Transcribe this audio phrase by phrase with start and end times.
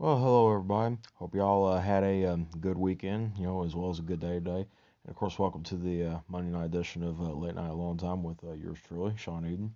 [0.00, 0.96] Well, hello everybody.
[1.14, 4.20] Hope y'all uh, had a um, good weekend, you know, as well as a good
[4.20, 4.60] day today.
[4.60, 7.96] And of course, welcome to the uh, Monday night edition of uh, Late Night Alone
[7.96, 9.74] Time with uh, yours truly, Sean Eden.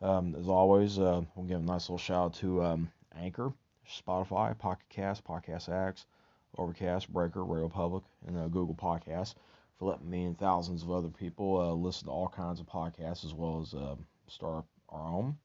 [0.00, 3.52] Um, as always, uh, we'll give a nice little shout out to um, Anchor,
[3.86, 6.06] Spotify, Pocket Cast, Podcast Axe,
[6.56, 9.34] Overcast, Breaker, Radio Public, and uh, Google Podcasts
[9.78, 13.22] for letting me and thousands of other people uh, listen to all kinds of podcasts
[13.22, 15.36] as well as um, start our own.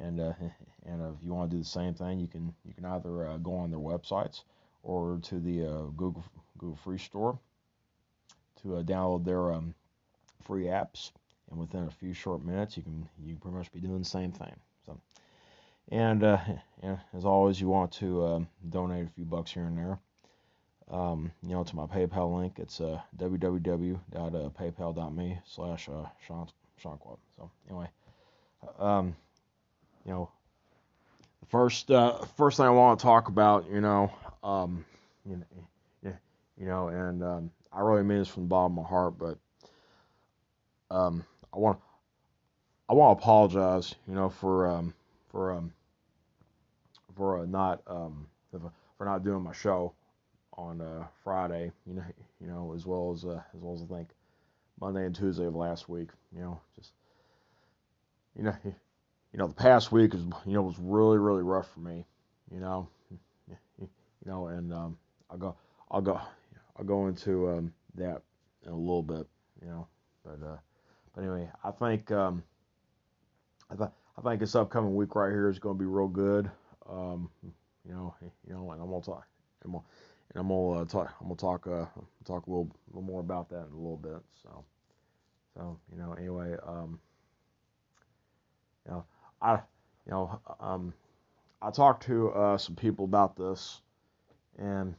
[0.00, 0.32] And uh,
[0.86, 3.36] and if you want to do the same thing, you can you can either uh,
[3.38, 4.42] go on their websites
[4.82, 6.24] or to the uh, Google
[6.58, 7.38] Google Free Store
[8.62, 9.74] to uh, download their um,
[10.42, 11.12] free apps.
[11.50, 14.04] And within a few short minutes, you can you can pretty much be doing the
[14.04, 14.54] same thing.
[14.84, 14.98] So,
[15.90, 16.38] and, uh,
[16.82, 20.00] and as always, you want to um, donate a few bucks here and there.
[20.90, 26.98] Um, you know, to my PayPal link, it's uh, www.paypal.me slash uh, Sean, Sean
[27.36, 27.88] So anyway,
[28.78, 29.14] um,
[30.06, 30.30] you know,
[31.48, 34.12] first uh, first thing I want to talk about, you know,
[34.44, 34.84] um,
[35.28, 36.14] you know,
[36.58, 39.38] you know, and um, I really mean this from the bottom of my heart, but
[40.90, 41.78] um, I want
[42.88, 44.94] I want to apologize, you know, for um,
[45.30, 45.72] for um,
[47.16, 48.26] for uh, not um,
[48.96, 49.92] for not doing my show
[50.54, 52.04] on uh, Friday, you know,
[52.40, 54.08] you know, as well as uh, as well as I think
[54.80, 56.92] Monday and Tuesday of last week, you know, just
[58.36, 58.54] you know,
[59.36, 62.06] you know, the past week is you know was really really rough for me,
[62.50, 62.88] you know,
[63.78, 63.88] you
[64.24, 64.96] know, and um,
[65.30, 65.56] I'll go
[65.90, 66.18] I'll go
[66.78, 68.22] I'll go into um, that
[68.64, 69.26] in a little bit,
[69.60, 69.86] you know,
[70.24, 70.56] but uh,
[71.14, 72.42] but anyway, I think um,
[73.70, 76.50] I, th- I think this upcoming week right here is going to be real good.
[76.88, 79.26] Um, you know, you know, and I'm gonna talk,
[79.64, 79.84] I'm gonna,
[80.30, 81.84] and I'm gonna uh, talk, I'm gonna talk, uh,
[82.24, 84.22] talk a little, a little more about that in a little bit.
[84.42, 84.64] So,
[85.54, 86.98] so you know, anyway, um,
[88.86, 89.04] you know,
[89.46, 89.60] I,
[90.06, 90.92] you know, um,
[91.62, 93.80] I talked to uh, some people about this,
[94.58, 94.94] and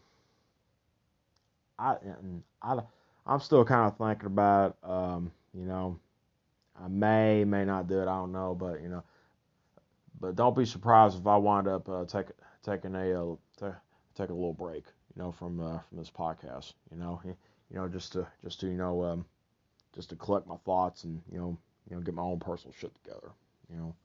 [1.78, 2.80] I, and I,
[3.26, 6.00] I'm still kind of thinking about, um, you know,
[6.82, 8.04] I may, may not do it.
[8.04, 9.04] I don't know, but you know,
[10.22, 12.28] but don't be surprised if I wind up uh, take,
[12.64, 13.36] taking a uh,
[14.16, 16.74] take a little break, you know, from uh, from this podcast.
[16.92, 17.36] You know, you
[17.72, 19.26] know, just to just to you know, um,
[19.94, 21.58] just to collect my thoughts and you know,
[21.90, 23.32] you know, get my own personal shit together.
[23.70, 23.96] You know,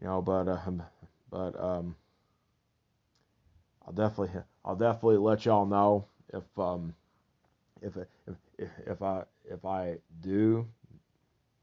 [0.00, 0.58] you know, but uh,
[1.30, 1.96] but um,
[3.86, 6.94] I'll definitely I'll definitely let y'all know if um
[7.82, 7.96] if
[8.26, 10.66] if if I if I do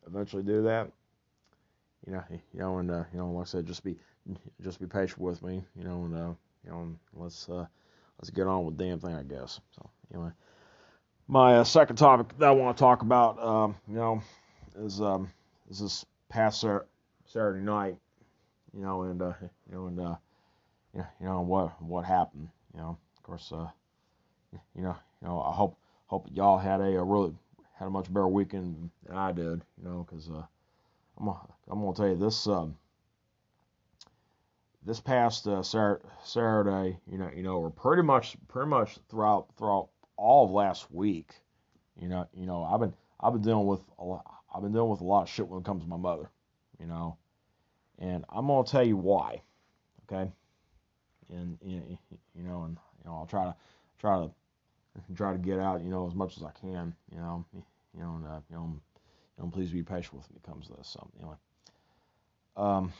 [0.05, 0.91] eventually do that
[2.05, 3.95] you know, you know, and uh, you know, like I said, just be
[4.61, 6.33] just be patient with me, you know, and uh,
[6.65, 7.65] you know, and let's uh,
[8.19, 9.59] let's get on with the damn thing, I guess.
[9.71, 10.31] So anyway,
[11.27, 14.21] my uh, second topic that I want to talk about, um, you know,
[14.77, 15.29] is um,
[15.69, 16.65] is this past
[17.25, 17.95] Saturday night,
[18.73, 19.33] you know, and uh,
[19.69, 20.15] you know, and uh,
[20.93, 23.67] you know, what what happened, you know, of course, uh,
[24.75, 27.33] you know, you know, I hope hope y'all had a, a really
[27.73, 30.43] had a much better weekend than I did, you know, because uh,
[31.17, 31.39] I'm gonna,
[31.69, 32.75] I'm gonna tell you this um,
[34.85, 39.89] this past uh, Saturday, you know, you know, or pretty much pretty much throughout throughout
[40.17, 41.33] all of last week,
[41.99, 44.89] you know, you know, I've been I've been dealing with a lot, I've been dealing
[44.89, 46.29] with a lot of shit when it comes to my mother,
[46.79, 47.17] you know,
[47.99, 49.41] and I'm gonna tell you why,
[50.03, 50.31] okay,
[51.29, 51.97] and you
[52.35, 53.55] know, and you know, I'll try to
[53.99, 54.31] try to
[55.15, 57.63] try to get out, you know, as much as I can, you know, you
[58.01, 58.79] know, and, uh, you know
[59.37, 60.87] and please be patient with me comes this.
[60.87, 61.35] So anyway,
[62.55, 62.93] um,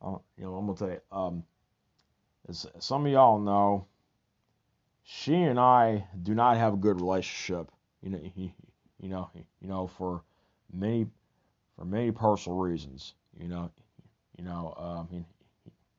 [0.00, 1.44] I'll, you know, I'm gonna tell you, um,
[2.48, 3.86] as some of y'all know,
[5.04, 7.70] she and I do not have a good relationship.
[8.02, 8.50] You know, you,
[9.00, 10.22] you know, you know, for
[10.72, 11.06] many,
[11.78, 13.14] for many personal reasons.
[13.38, 13.70] You know,
[14.38, 15.24] you know, um, you,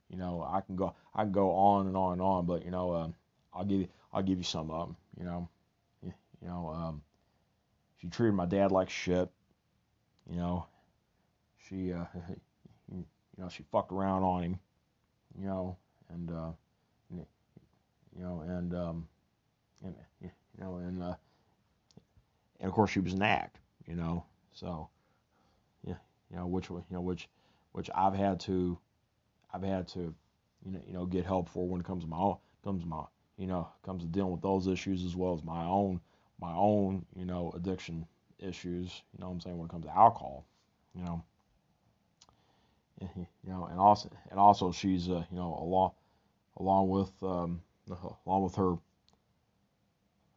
[0.10, 2.72] you know, I can go, I can go on and on and on, but you
[2.72, 3.16] know, um,
[3.54, 4.96] I'll give you, I'll give you some of them.
[5.20, 5.50] You know,
[6.04, 7.02] you, you know, um,
[8.00, 9.30] she treated my dad like shit.
[10.30, 10.66] You know,
[11.68, 12.06] she, uh,
[12.92, 13.06] you
[13.38, 14.60] know, she fucked around on him.
[15.40, 15.78] You know,
[16.10, 16.52] and uh,
[18.16, 19.08] you know, and um,
[19.84, 21.16] and you know, and uh,
[22.60, 23.58] and of course she was an act.
[23.88, 24.90] You know, so
[26.34, 27.30] you know, which you know, which
[27.74, 28.78] which I've had to,
[29.54, 30.14] I've had to,
[30.66, 32.34] you know, you know, get help for when it comes to my
[32.64, 33.04] comes to my,
[33.38, 36.02] you know, comes to dealing with those issues as well as my own
[36.42, 38.06] my own, you know, addiction
[38.40, 40.46] issues, you know what I'm saying, when it comes to alcohol,
[40.96, 41.24] you know.
[43.02, 45.92] You know, and also and also she's uh, you know, along
[46.58, 47.62] along with um,
[48.26, 48.76] along with her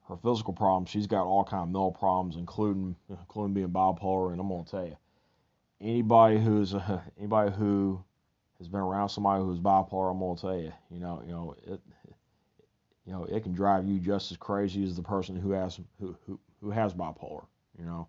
[0.08, 4.32] her physical problems, she's got all kind of mental problems, including including being bipolar.
[4.32, 4.96] And I'm gonna tell you,
[5.80, 8.02] anybody who's uh, anybody who
[8.58, 11.80] has been around somebody who's bipolar, I'm gonna tell you, you know, you know it,
[13.06, 16.16] you know, it can drive you just as crazy as the person who has who
[16.26, 17.44] who, who has bipolar.
[17.78, 18.08] You know,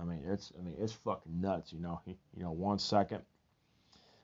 [0.00, 1.72] I mean, it's I mean, it's fucking nuts.
[1.72, 3.22] You know, you know, one second,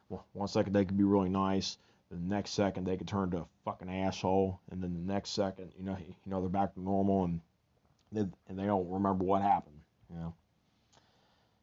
[0.09, 1.79] well, one second they could be really nice,
[2.11, 5.73] the next second they could turn to a fucking asshole, and then the next second,
[5.79, 7.41] you know, you know, they're back to normal and
[8.13, 9.77] they, and they don't remember what happened.
[10.11, 10.35] You know,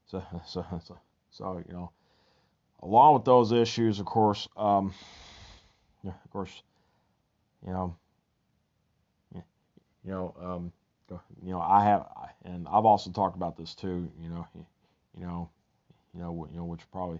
[0.07, 0.97] so so so
[1.31, 1.91] so you know,
[2.81, 4.93] along with those issues, of course, um,
[6.03, 6.63] yeah, of course,
[7.65, 7.95] you know,
[10.05, 10.71] you know, um,
[11.43, 12.07] you know, I have,
[12.43, 14.09] and I've also talked about this too.
[14.21, 14.47] You know,
[15.17, 15.49] you know,
[16.13, 17.19] you know, you know, which probably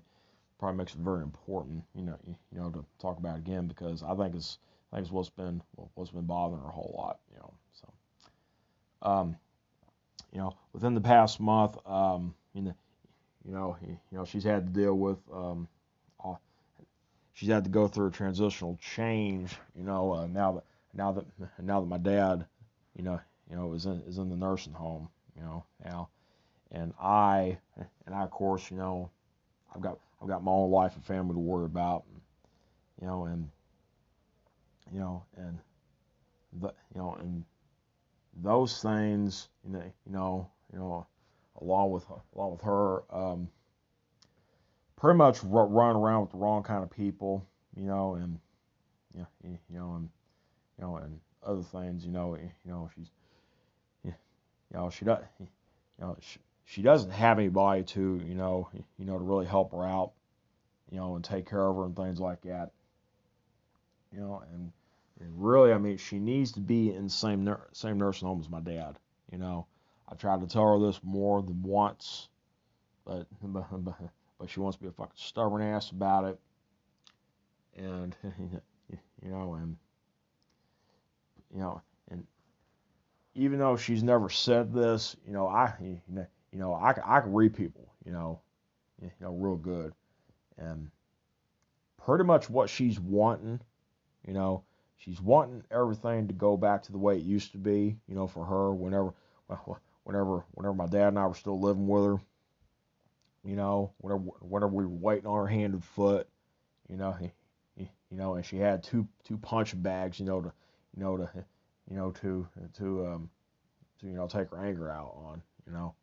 [0.60, 1.84] probably makes it very important.
[1.96, 4.60] You know, you, know, to talk about again because I think it's
[4.92, 5.62] I think it's what's been
[5.96, 7.20] what's been bothering her a whole lot.
[7.32, 9.36] You know, so, um,
[10.32, 12.76] you know, within the past month, um, know,
[13.46, 15.68] you know, you know, she's had to deal with um,
[17.36, 19.56] she's had to go through a transitional change.
[19.76, 20.64] You know, uh, now that
[20.94, 21.26] now that
[21.62, 22.46] now that my dad,
[22.96, 23.20] you know,
[23.50, 26.10] you know, is in is in the nursing home, you know, now,
[26.72, 29.10] and I and I of course, you know,
[29.76, 32.22] I've got I've got my own life and family to worry about, and,
[33.02, 33.50] you know, and
[34.92, 35.60] you know, and
[36.62, 37.44] the you know, and
[38.42, 41.06] those things, you know, you know, you know,
[41.62, 42.04] along with
[42.36, 43.50] along with her, um,
[44.96, 48.40] pretty much run around with the wrong kind of people, you know, and
[49.14, 50.10] you know, you know, and
[50.78, 53.10] you know, and other things, you know, you know, she's
[54.04, 54.12] yeah,
[54.72, 55.48] you know, she does, you
[56.00, 58.68] know, she, she doesn't have anybody to, you know,
[58.98, 60.12] you know, to really help her out,
[60.92, 62.72] you know, and take care of her and things like that.
[64.12, 64.72] You know, and,
[65.20, 68.50] and really, I mean, she needs to be in the same same nursing home as
[68.50, 68.96] my dad.
[69.32, 69.68] You know,
[70.10, 72.30] I tried to tell her this more than once,
[73.06, 73.96] but but,
[74.40, 76.40] but she wants to be a fucking stubborn ass about it.
[77.78, 78.16] And
[79.22, 79.78] you know, and
[81.54, 82.26] you know, and
[83.34, 87.54] even though she's never said this, you know, I you know, I, I can read
[87.54, 88.40] people, you know,
[89.02, 89.94] you know, real good,
[90.58, 90.90] and
[91.98, 93.60] pretty much what she's wanting,
[94.26, 94.64] you know,
[94.98, 98.28] she's wanting everything to go back to the way it used to be, you know,
[98.28, 98.74] for her.
[98.74, 99.14] Whenever,
[100.06, 102.18] whenever, whenever my dad and I were still living with her,
[103.44, 106.28] you know, whenever, whenever we were waiting on her hand and foot,
[106.90, 107.34] you know, he,
[107.76, 110.54] he, you know, and she had two two punch bags, you know, to,
[110.96, 111.30] you know, to
[111.90, 112.48] you know, to
[112.78, 113.30] to um,
[114.00, 115.94] to you know take her anger out on, you know.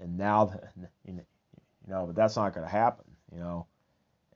[0.00, 0.72] And now that
[1.06, 1.20] you
[1.86, 3.66] know, but that's not going to happen, you know.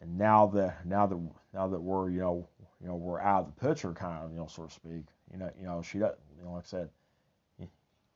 [0.01, 1.19] And now that now that
[1.53, 2.49] now that we're you know
[2.81, 5.39] you know we're out of the picture, kind of you know so to speak, you
[5.39, 6.89] know you know she does you know like I said,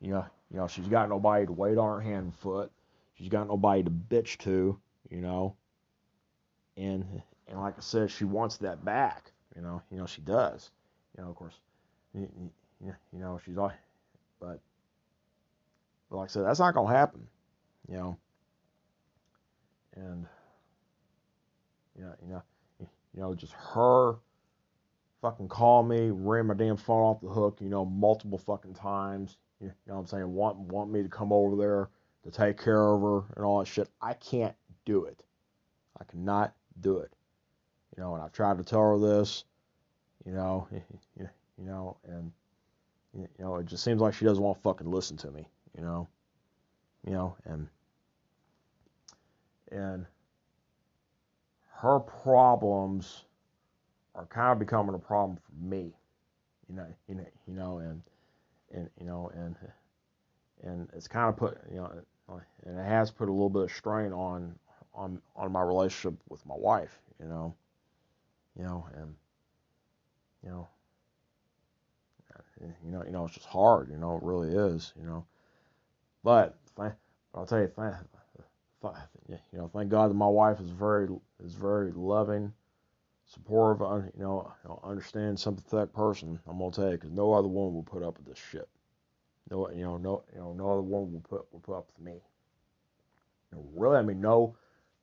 [0.03, 2.71] you know you know she's got nobody to wait on her hand and foot,
[3.15, 4.79] she's got nobody to bitch to,
[5.09, 5.57] you know.
[6.77, 7.05] And
[7.49, 9.81] and like I said, she wants that back, you know.
[9.91, 10.71] You know she does,
[11.17, 11.31] you know.
[11.31, 11.55] Of course,
[12.15, 12.29] you,
[12.85, 13.73] you, you know, she's all,
[14.41, 14.61] but,
[16.11, 17.27] but like I said, that's not gonna happen,
[17.89, 18.17] you know.
[19.95, 20.27] And
[21.97, 22.43] you know, you know,
[22.81, 24.17] you know, just her
[25.21, 29.37] fucking call me, ring my damn phone off the hook, you know, multiple fucking times.
[29.63, 30.33] You know what I'm saying?
[30.33, 31.89] Want want me to come over there
[32.25, 33.89] to take care of her and all that shit.
[34.01, 34.55] I can't
[34.85, 35.23] do it.
[36.01, 37.13] I cannot do it.
[37.97, 39.45] You know, and I've tried to tell her this.
[40.27, 40.69] You know,
[41.19, 41.29] you
[41.59, 42.33] know, and
[43.15, 45.83] you know, it just seems like she doesn't want to fucking listen to me, you
[45.85, 46.09] know,
[47.07, 47.69] you know, and
[49.71, 50.07] and
[51.75, 53.25] her problems
[54.15, 55.93] are kind of becoming a problem for me,
[56.69, 58.03] you know, you know, you know, and
[58.73, 59.57] and you know, and
[60.63, 61.93] and it's kind of put, you know,
[62.67, 64.55] and it has put a little bit of strain on
[64.95, 67.55] on on my relationship with my wife, you know,
[68.57, 69.15] you know, and
[70.43, 70.69] you know,
[72.61, 73.91] you know, you know, it's just hard.
[73.91, 74.93] You know, it really is.
[74.99, 75.27] You know,
[76.23, 76.57] but
[77.35, 77.95] I'll tell you, thank,
[79.29, 81.09] you know, thank God that my wife is very
[81.45, 82.53] is very loving,
[83.27, 83.83] supportive.
[83.83, 86.39] Uh, you know, you know understand, sympathetic person.
[86.47, 88.69] I'm gonna tell you, because no other woman will put up with this shit.
[89.51, 92.05] No, you know, no, you know, no other woman will put will put up with
[92.05, 92.21] me.
[93.51, 94.57] You know, really, I mean, no,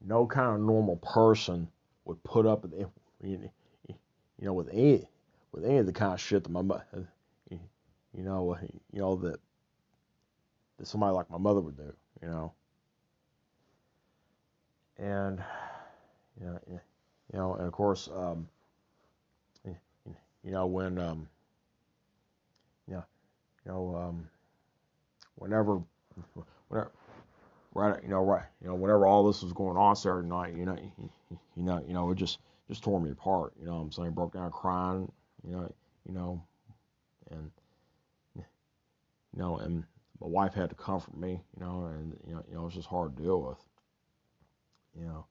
[0.06, 1.68] no kind of normal person
[2.06, 2.74] would put up with,
[3.22, 3.50] you
[4.40, 5.08] know, with any
[5.52, 6.62] with any of the kind of shit that my
[8.14, 8.58] you know,
[8.92, 9.40] you know that
[10.78, 12.54] that somebody like my mother would do, you know.
[14.98, 15.42] And
[16.40, 16.60] you know,
[17.32, 18.48] you know, and of course, um,
[20.44, 21.28] you know, when um,
[22.88, 23.04] you know,
[23.66, 24.30] you know, um,
[25.36, 25.82] whenever,
[26.70, 26.92] whenever,
[27.74, 30.66] right, you know, right, you know, whenever all this was going on Saturday night, you
[30.66, 30.78] know,
[31.56, 33.54] you, know, you know, it just just tore me apart.
[33.60, 35.12] You know, what I'm saying, broke down crying.
[35.46, 35.74] You know,
[36.06, 36.44] you know,
[37.32, 37.52] and
[38.36, 38.44] you
[39.40, 39.84] know, and
[40.22, 41.42] my wife had to comfort me.
[41.58, 43.58] You know, and you know, you know, it was just hard to deal with.
[44.98, 45.26] You know,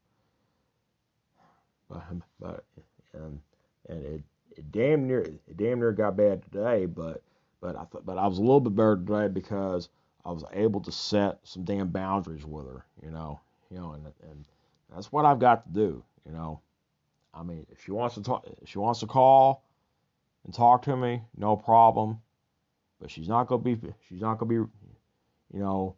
[1.91, 3.41] Um, but but and
[3.89, 4.23] and it,
[4.57, 7.23] it damn near it damn near got bad today, but
[7.61, 9.89] but I thought but I was a little bit better today because
[10.25, 13.41] I was able to set some damn boundaries with her, you know,
[13.71, 14.45] you know, and and
[14.95, 16.61] that's what I've got to do, you know.
[17.33, 19.65] I mean, if she wants to talk, if she wants to call
[20.45, 22.21] and talk to me, no problem.
[23.01, 23.79] But she's not gonna be,
[24.09, 25.95] she's not gonna be, you know,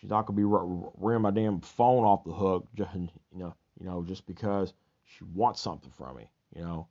[0.00, 3.86] she's not gonna be rearing my damn phone off the hook, just, you know, you
[3.86, 4.74] know, just because
[5.06, 6.88] she wants something from me, you know.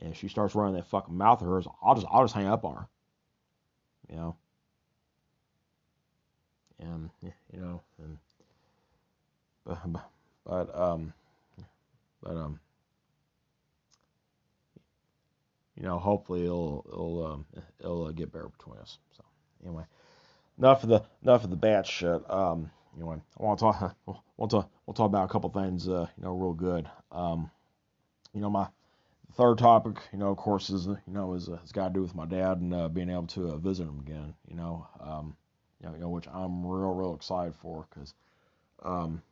[0.00, 2.64] And she starts running that fucking mouth of hers, I'll just, I'll just hang up
[2.64, 2.88] on her,
[4.08, 4.36] you know.
[6.80, 8.18] And you know, and
[9.64, 9.78] but
[10.44, 11.12] but um,
[12.22, 12.58] but um
[15.76, 17.46] you know, hopefully it'll it'll um,
[17.80, 18.98] it'll uh, get better between us.
[19.16, 19.24] So
[19.64, 19.84] anyway,
[20.58, 22.30] enough of the enough of the bad shit.
[22.30, 23.96] Um, anyway, I want to talk.
[24.36, 24.70] We'll talk.
[24.86, 25.88] We'll talk about a couple things.
[25.88, 26.88] Uh, you know, real good.
[27.12, 27.50] Um,
[28.34, 28.66] you know, my
[29.34, 32.02] third topic, you know, of course, is you know is uh, has got to do
[32.02, 34.34] with my dad and uh, being able to uh, visit him again.
[34.48, 35.36] You know, um,
[35.80, 38.14] you know, you know, which I'm real real excited for because,
[38.82, 39.22] um,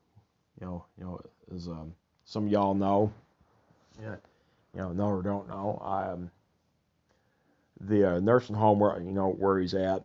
[0.61, 1.21] you know, you know,
[1.55, 3.13] as um, some of y'all know,
[4.01, 4.17] yeah,
[4.75, 6.31] you know, know or don't know, I um,
[7.81, 10.05] the uh, nursing home where you know where he's at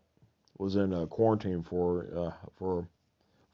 [0.58, 2.88] was in a quarantine for uh, for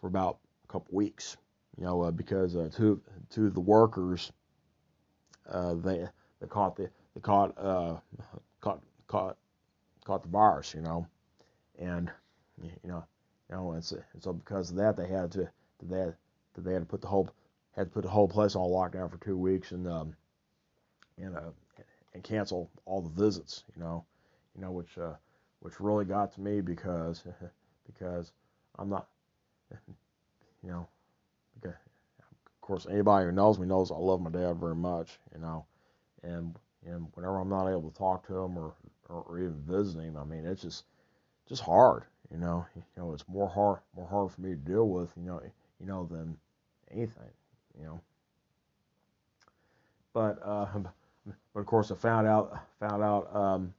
[0.01, 1.38] for about a couple weeks.
[1.77, 4.31] You know, uh, because uh, two two of the workers
[5.50, 6.05] uh, they
[6.39, 7.98] they caught the they caught uh,
[8.60, 9.38] caught caught
[10.03, 10.74] caught the virus.
[10.74, 11.08] You know,
[11.79, 12.12] and
[12.62, 13.03] you know
[13.50, 15.50] you know and so, and so because of that they had to
[15.84, 16.15] they had,
[16.58, 17.29] they had to put the whole
[17.75, 20.13] had to put the whole place on lockdown for two weeks and um,
[21.17, 21.51] and uh,
[22.13, 23.63] and cancel all the visits.
[23.75, 24.05] You know,
[24.55, 25.13] you know which uh,
[25.60, 27.24] which really got to me because
[27.86, 28.31] because
[28.77, 29.08] I'm not
[30.63, 30.88] you know
[31.62, 31.78] because
[32.30, 35.20] of course anybody who knows me knows I love my dad very much.
[35.34, 35.66] You know,
[36.24, 38.74] and and whenever I'm not able to talk to him or
[39.10, 40.86] or, or even visit him, I mean it's just
[41.48, 42.04] just hard.
[42.32, 45.12] You know, you know it's more hard more hard for me to deal with.
[45.18, 45.42] You know,
[45.80, 46.38] you know than
[46.92, 47.30] anything.
[47.78, 48.01] You know.
[50.13, 50.68] But uh,
[51.54, 53.74] but of course, I found out found out um,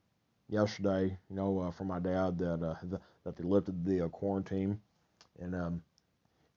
[0.48, 4.08] yesterday, you know, uh, from my dad that uh, the, that they lifted the uh,
[4.08, 4.80] quarantine,
[5.40, 5.82] and um,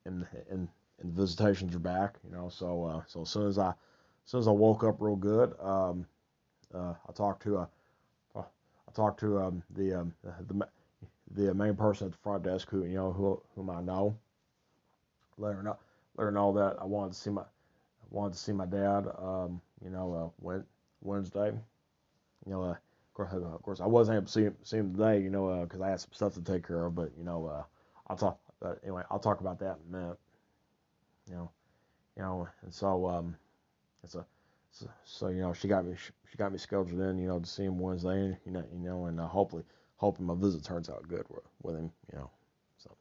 [0.05, 0.67] and and
[1.01, 2.15] and visitations are back.
[2.23, 3.75] You know, so uh, so as soon as I as
[4.25, 6.05] soon as I woke up real good, um,
[6.73, 7.65] uh, I talked to uh,
[8.35, 10.13] I talked to um, the um,
[10.47, 10.67] the
[11.31, 14.17] the main person at the front desk who you know who whom I know.
[15.37, 15.77] Let her know
[16.17, 17.43] let her know that I wanted to see my
[18.09, 19.05] wanted to see my dad.
[19.17, 20.59] Um, you know, uh,
[21.01, 21.51] Wednesday.
[22.45, 24.93] You know, uh, of, course, of course, I wasn't able to see him, see him
[24.93, 25.21] today.
[25.21, 26.95] You know, because uh, I had some stuff to take care of.
[26.95, 27.63] But you know, uh,
[28.07, 28.39] I'll talk.
[28.65, 30.17] But anyway, I'll talk about that in a minute.
[31.29, 31.51] You know,
[32.17, 33.35] you know, and so um,
[34.03, 34.25] it's a
[34.71, 37.45] so, so you know she got me she, got me scheduled in you know to
[37.45, 38.37] see him Wednesday.
[38.45, 39.63] You know, you know, and uh, hopefully
[39.97, 41.91] hoping my visit turns out good with, with him.
[42.11, 42.29] You know,
[42.77, 42.91] so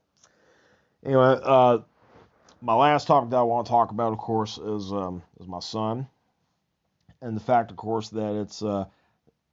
[1.04, 1.78] anyway, uh,
[2.60, 5.60] my last topic that I want to talk about, of course, is um, is my
[5.60, 6.06] son
[7.24, 8.84] and the fact, of course, that it's uh,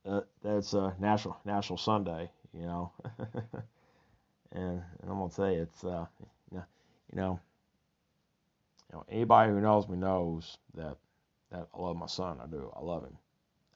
[0.06, 2.92] uh that it's a national national Son Day, you know,
[4.52, 6.06] and, and, I'm gonna say it's uh,
[6.52, 7.40] you know,
[8.90, 10.98] you know, anybody who knows me knows that
[11.52, 12.40] that I love my son.
[12.42, 12.72] I do.
[12.76, 13.18] I love him.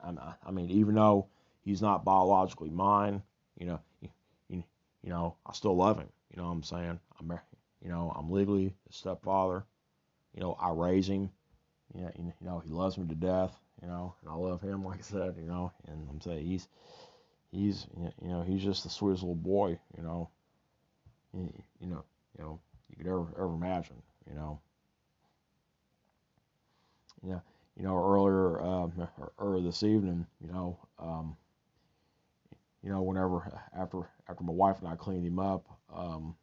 [0.02, 1.28] I'm, I mean, even though
[1.62, 3.22] he's not biologically mine,
[3.58, 4.10] you know, you,
[4.50, 4.64] you,
[5.04, 6.10] you know, I still love him.
[6.32, 7.00] You know what I'm saying?
[7.20, 7.40] I'm,
[7.82, 9.64] you know, I'm legally his stepfather.
[10.34, 11.30] You know, I raise him.
[11.94, 14.84] You know, you know, he loves me to death you know, and I love him,
[14.86, 16.68] like I said, you know, and I'm saying he's,
[17.52, 17.88] he's,
[18.22, 20.30] you know, he's just the sweetest little boy, you know,
[21.36, 22.04] you, know,
[22.38, 24.60] you know, you could ever ever imagine, you know.
[27.28, 27.40] Yeah,
[27.76, 29.08] you know, earlier, um,
[29.40, 31.36] earlier this evening, you know, um,
[32.84, 36.36] you know, whenever after after my wife and I cleaned him up, um,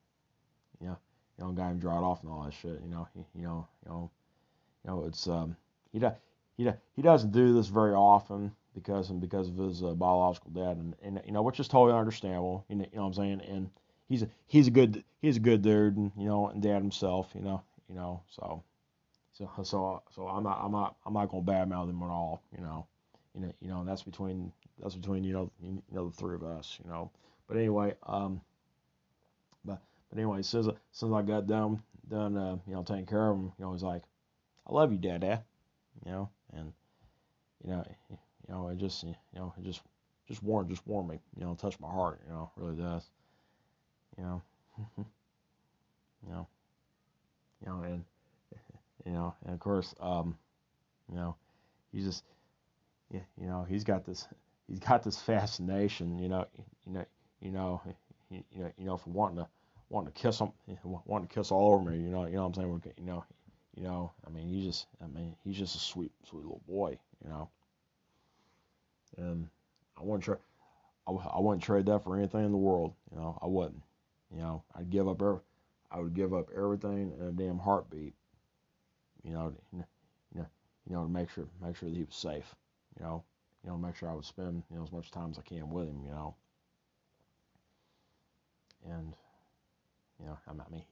[0.80, 0.98] you know,
[1.38, 3.66] you know, got him dried off and all that shit, you know, he, you know,
[3.84, 4.10] you know,
[4.84, 5.56] you know, it's um,
[5.92, 6.14] he does
[6.56, 10.76] he he doesn't do this very often because and because of his uh, biological dad,
[10.76, 12.64] and, and you know which is totally understandable.
[12.68, 13.40] You know, you know what I'm saying?
[13.48, 13.70] And
[14.12, 17.30] he's a he's a good he's a good dude, and you know, and dad himself.
[17.34, 18.62] You know, you know, so
[19.32, 22.42] so so so I'm not I'm not I'm not gonna badmouth him at all.
[22.56, 22.86] You know,
[23.34, 26.44] you know, you know that's between that's between you know you know the three of
[26.44, 26.78] us.
[26.84, 27.10] You know,
[27.48, 28.40] but anyway, um,
[29.64, 33.36] but but anyway, since since I got done done, uh, you know, taking care of
[33.38, 34.02] him, you know, he's like,
[34.66, 35.42] "I love you, Dad, Dad,"
[36.04, 36.72] you know, and
[37.64, 39.82] you know, you know, it just, you know, it just,
[40.26, 43.08] just warm, just warm me, you know, touch my heart, you know, really does,
[44.16, 44.42] you know,
[44.98, 45.04] you
[46.28, 46.46] know,
[47.60, 48.04] you know, and
[49.04, 50.36] you know, and of course, um,
[51.08, 51.34] you know,
[51.92, 52.24] he's just,
[53.10, 54.28] you know, he's got this,
[54.68, 56.46] he's got this fascination, you know,
[56.86, 57.04] you know,
[57.40, 57.80] you know,
[58.30, 59.48] you know, you know, for wanting to
[59.90, 60.52] wanting to kiss him,
[61.04, 62.94] wanting to kiss all over me, you know, you know what I'm saying?
[62.96, 63.24] You know,
[63.76, 66.98] you know, I mean, he just, I mean, he's just a sweet, sweet little boy,
[67.22, 67.48] you know.
[69.18, 69.48] And
[69.98, 70.38] I wouldn't trade,
[71.06, 73.38] I wouldn't trade that for anything in the world, you know.
[73.42, 73.82] I wouldn't,
[74.34, 74.62] you know.
[74.74, 75.40] I'd give up, every,
[75.90, 78.14] I would give up everything in a damn heartbeat,
[79.24, 79.78] you know, you
[80.34, 80.46] know,
[80.88, 82.54] you know, to make sure, make sure that he was safe,
[82.98, 83.22] you know,
[83.64, 85.70] you know, make sure I would spend, you know, as much time as I can
[85.70, 86.34] with him, you know.
[88.90, 89.14] And
[90.18, 90.82] you know, I mean,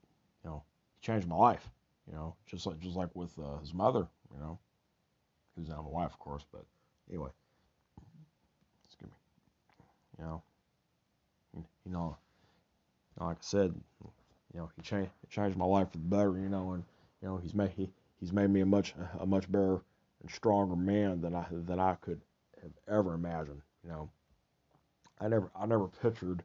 [0.45, 0.63] you know,
[0.95, 1.69] he changed my life.
[2.07, 4.09] You know, just like just like with uh, his mother.
[4.35, 4.59] You know,
[5.57, 6.45] who's now my wife, of course.
[6.53, 6.65] But
[7.09, 7.31] anyway,
[8.87, 9.17] excuse me.
[10.19, 10.43] You know,
[11.55, 12.17] you know,
[13.27, 13.75] like I said,
[14.55, 16.39] you know, he changed changed my life for the better.
[16.39, 16.85] You know, and
[17.23, 19.81] you know, he's made he he's made me a much a much better
[20.23, 22.21] and stronger man than I than I could
[22.63, 23.63] have ever imagined.
[23.85, 24.11] You know,
[25.21, 26.43] I never I never pictured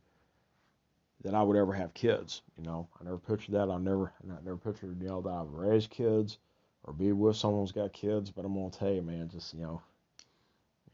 [1.26, 2.44] that I would ever have kids.
[2.58, 3.70] You know, I never pictured that.
[3.70, 6.38] I never, I never pictured, you know, that I would raise kids
[6.84, 8.30] or be with someone who's got kids.
[8.30, 9.82] But I'm gonna tell you, man, just you know,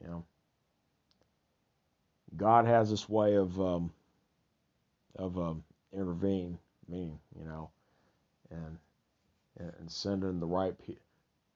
[0.01, 0.23] you know,
[2.37, 3.91] God has this way of, um,
[5.17, 6.57] of um, intervening,
[6.87, 7.69] meaning, you know,
[8.49, 8.77] and
[9.57, 10.95] and sending the right pe-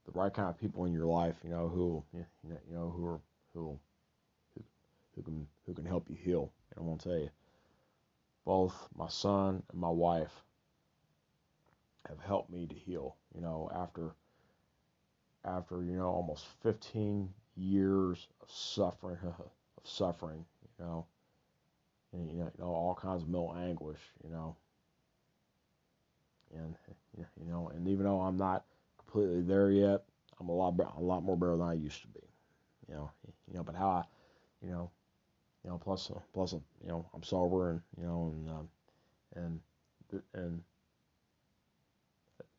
[0.06, 2.94] the right kind of people in your life, you know, who you know, you know
[2.96, 3.20] who are
[3.54, 3.80] who
[5.16, 6.52] who, can who can help you heal.
[6.72, 7.30] And I'm gonna tell you
[8.46, 10.44] both my son and my wife
[12.08, 13.16] have helped me to heal.
[13.34, 14.12] You know, after
[15.44, 19.50] after you know almost 15 years of suffering, of
[19.84, 20.46] suffering,
[20.80, 21.06] you know,
[22.16, 24.56] and you know, all kinds of mental anguish, you know,
[26.54, 26.76] and
[27.18, 28.66] you know, and even though I'm not
[28.98, 30.04] completely there yet,
[30.40, 32.22] I'm a lot a lot more better than I used to be,
[32.88, 33.12] you know,
[33.48, 34.04] you know, but how I,
[34.62, 34.90] you know,
[35.64, 38.70] you know, plus plus you know I'm sober and you know and um,
[39.36, 39.60] and
[40.34, 40.62] and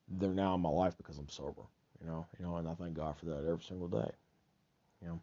[0.09, 1.63] they're now in my life because I'm sober,
[2.01, 4.11] you know, you know, and I thank God for that every single day,
[5.03, 5.21] you know.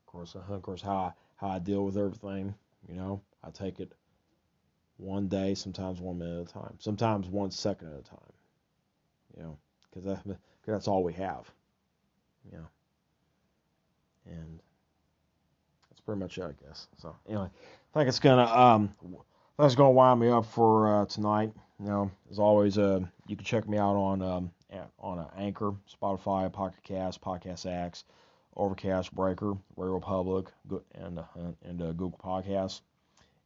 [0.00, 2.54] Of course, of course, how I, how I deal with everything,
[2.88, 3.92] you know, I take it
[4.98, 8.32] one day, sometimes one minute at a time, sometimes one second at a time,
[9.36, 9.58] you know,
[9.90, 11.50] because that, cause that's all we have,
[12.50, 12.66] you know,
[14.26, 14.60] and
[15.90, 16.88] that's pretty much it, I guess.
[16.98, 17.48] So anyway,
[17.94, 18.94] I think it's gonna um,
[19.58, 21.52] that's gonna wind me up for uh, tonight.
[21.78, 24.50] You know, as always, uh, you can check me out on um,
[24.98, 28.04] on uh, Anchor, Spotify, Pocket Cast, Podcast X,
[28.56, 30.46] Overcast, Breaker, Radio Public,
[30.94, 31.22] and uh,
[31.62, 32.80] and uh, Google Podcasts.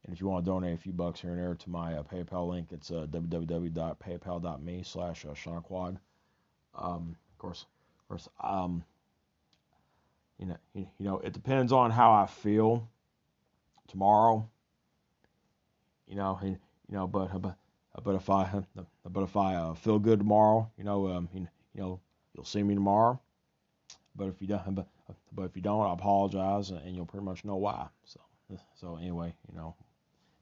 [0.05, 2.03] And if you want to donate a few bucks here and there to my uh,
[2.03, 5.97] PayPal link, it's uh, www.paypal.me slash uh, SeanQuad.
[6.73, 7.65] Um, of course,
[7.99, 8.83] of course, um,
[10.39, 12.87] you know, you, you know, it depends on how I feel
[13.87, 14.47] tomorrow.
[16.07, 16.57] You know, you
[16.89, 17.55] know, but but
[18.03, 18.63] but if I
[19.05, 21.99] but if I uh, feel good tomorrow, you know, um, you, you know,
[22.33, 23.19] you'll see me tomorrow.
[24.15, 24.87] But if you don't, but,
[25.31, 27.87] but if you don't, I apologize, and you'll pretty much know why.
[28.05, 28.19] So
[28.75, 29.75] so anyway, you know,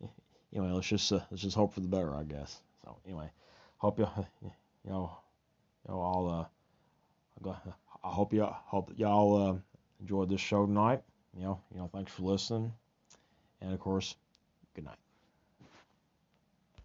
[0.53, 2.61] anyway, let's just uh, let's just hope for the better, I guess.
[2.83, 3.29] So anyway,
[3.77, 4.07] hope you
[4.41, 4.51] you
[4.89, 5.17] know
[5.87, 6.45] you know I'll uh
[7.45, 7.55] I
[8.09, 9.55] hope you hope y'all uh,
[9.99, 11.01] enjoyed this show tonight.
[11.35, 12.73] You know, you know, thanks for listening.
[13.61, 14.15] And of course,
[14.73, 15.08] good night.